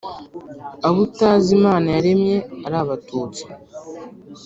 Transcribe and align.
abo 0.87 0.99
utazi 1.07 1.49
Imana 1.57 1.87
yaremye 1.95 2.37
ari 2.65 2.77
abatutsi, 2.83 3.43